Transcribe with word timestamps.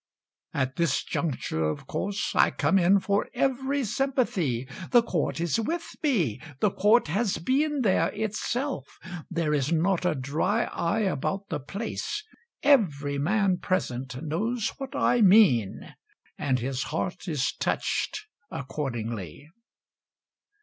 At 0.55 0.77
this 0.77 1.03
juncture 1.03 1.63
of 1.63 1.85
course 1.85 2.31
I 2.35 2.49
come 2.49 2.79
in 2.79 2.99
for 3.01 3.29
every 3.35 3.83
sympathy: 3.83 4.67
The 4.89 5.03
Court 5.03 5.39
is 5.39 5.59
with 5.59 5.95
me, 6.01 6.41
The 6.59 6.71
Court 6.71 7.07
has 7.09 7.37
been 7.37 7.81
there 7.81 8.07
itself; 8.07 8.97
There 9.29 9.53
is 9.53 9.71
not 9.71 10.03
a 10.03 10.15
dry 10.15 10.63
eye 10.63 11.01
about 11.01 11.49
the 11.49 11.59
place, 11.59 12.23
Every 12.63 13.19
man 13.19 13.57
present 13.59 14.23
knows 14.23 14.71
what 14.79 14.95
I 14.95 15.21
mean, 15.21 15.93
And 16.35 16.57
his 16.57 16.81
heart 16.89 17.27
is 17.27 17.53
touched 17.53 18.23
accordingly. 18.49 19.51